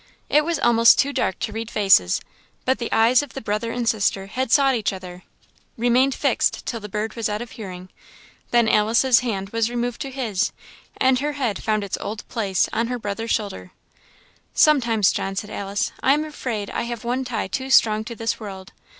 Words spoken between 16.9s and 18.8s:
one tie too strong to this world.